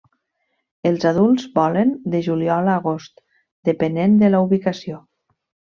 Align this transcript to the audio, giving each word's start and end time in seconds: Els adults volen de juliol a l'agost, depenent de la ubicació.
Els 0.91 1.05
adults 1.09 1.45
volen 1.59 1.91
de 2.15 2.23
juliol 2.29 2.63
a 2.65 2.65
l'agost, 2.71 3.25
depenent 3.71 4.21
de 4.25 4.35
la 4.35 4.45
ubicació. 4.49 5.03